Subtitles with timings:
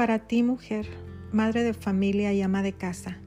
[0.00, 0.86] Para ti, mujer,
[1.30, 3.18] madre de familia y ama de casa,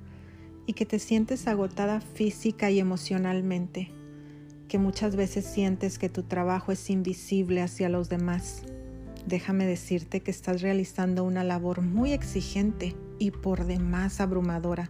[0.65, 3.91] y que te sientes agotada física y emocionalmente,
[4.67, 8.63] que muchas veces sientes que tu trabajo es invisible hacia los demás.
[9.27, 14.89] Déjame decirte que estás realizando una labor muy exigente y por demás abrumadora,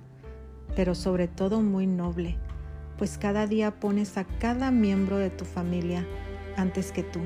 [0.78, 2.38] pero sobre todo muy noble,
[2.98, 6.08] pues cada día pones a cada miembro de tu familia
[6.56, 7.20] antes que tú.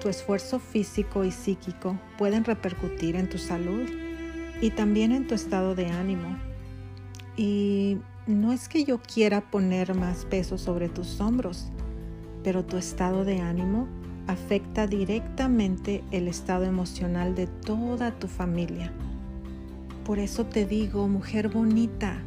[0.00, 3.88] Tu esfuerzo físico y psíquico pueden repercutir en tu salud
[4.60, 6.36] y también en tu estado de ánimo.
[7.36, 11.70] Y no es que yo quiera poner más peso sobre tus hombros,
[12.44, 13.88] pero tu estado de ánimo
[14.26, 18.92] afecta directamente el estado emocional de toda tu familia.
[20.04, 22.18] Por eso te digo, mujer bonita,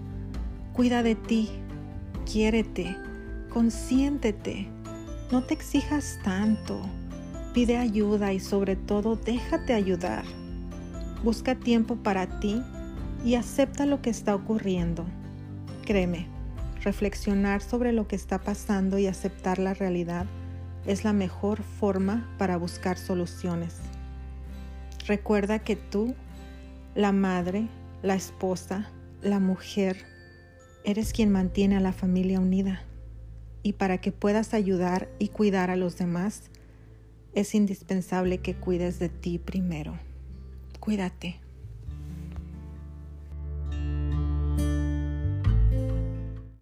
[0.73, 1.49] cuida de ti,
[2.31, 2.97] quiérete,
[3.49, 4.67] consiéntete,
[5.31, 6.81] no te exijas tanto,
[7.53, 10.23] pide ayuda y sobre todo déjate ayudar.
[11.23, 12.61] Busca tiempo para ti
[13.23, 15.05] y acepta lo que está ocurriendo.
[15.85, 16.27] Créeme,
[16.83, 20.25] reflexionar sobre lo que está pasando y aceptar la realidad
[20.85, 23.75] es la mejor forma para buscar soluciones.
[25.05, 26.15] Recuerda que tú,
[26.95, 27.67] la madre,
[28.01, 28.89] la esposa,
[29.21, 30.05] la mujer,
[30.83, 32.81] eres quien mantiene a la familia unida.
[33.63, 36.49] Y para que puedas ayudar y cuidar a los demás,
[37.33, 39.99] es indispensable que cuides de ti primero.
[40.79, 41.39] Cuídate.